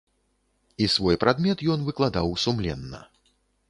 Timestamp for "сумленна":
2.49-3.09